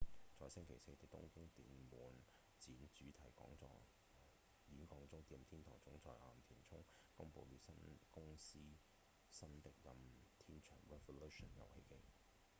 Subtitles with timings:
[0.35, 2.11] 在星期四的東京電玩
[2.57, 8.57] 展主題演講中任天堂總裁岩田聰公布了公司
[9.29, 9.93] 新的任
[10.39, 11.95] 天堂 revolution 遊戲機